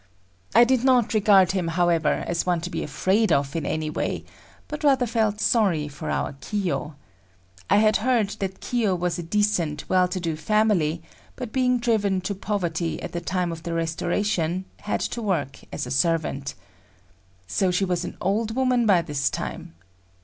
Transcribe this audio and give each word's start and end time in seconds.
I 0.55 0.63
did 0.63 0.83
not 0.83 1.13
regard 1.13 1.51
him, 1.51 1.67
however, 1.67 2.23
as 2.25 2.43
one 2.43 2.59
to 2.61 2.71
be 2.71 2.81
afraid 2.83 3.31
of 3.31 3.55
in 3.55 3.67
any 3.67 3.87
way, 3.91 4.25
but 4.67 4.83
rather 4.83 5.05
felt 5.05 5.39
sorry 5.39 5.87
for 5.87 6.09
our 6.09 6.33
Kiyo. 6.41 6.95
I 7.69 7.77
had 7.77 7.97
heard 7.97 8.29
that 8.39 8.61
Kiyo 8.61 8.95
was 8.95 9.19
of 9.19 9.25
a 9.25 9.27
decent, 9.27 9.87
well 9.87 10.07
to 10.07 10.19
do 10.19 10.35
family, 10.35 11.03
but 11.35 11.53
being 11.53 11.77
driven 11.77 12.19
to 12.21 12.33
poverty 12.33 12.99
at 13.03 13.11
the 13.11 13.21
time 13.21 13.51
of 13.51 13.61
the 13.61 13.75
Restoration, 13.75 14.65
had 14.77 15.01
to 15.01 15.21
work 15.21 15.59
as 15.71 15.85
a 15.85 15.91
servant. 15.91 16.55
So 17.45 17.69
she 17.69 17.85
was 17.85 18.03
an 18.03 18.17
old 18.19 18.55
woman 18.55 18.87
by 18.87 19.03
this 19.03 19.29
time. 19.29 19.75